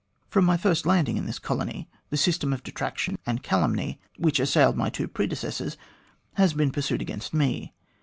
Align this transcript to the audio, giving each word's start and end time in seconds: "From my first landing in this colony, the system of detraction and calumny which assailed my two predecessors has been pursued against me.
"From 0.31 0.45
my 0.45 0.57
first 0.57 0.87
landing 0.87 1.15
in 1.15 1.27
this 1.27 1.37
colony, 1.37 1.87
the 2.09 2.17
system 2.17 2.51
of 2.53 2.63
detraction 2.63 3.19
and 3.27 3.43
calumny 3.43 3.99
which 4.17 4.39
assailed 4.39 4.75
my 4.75 4.89
two 4.89 5.07
predecessors 5.07 5.77
has 6.37 6.53
been 6.55 6.71
pursued 6.71 7.03
against 7.03 7.35
me. 7.35 7.75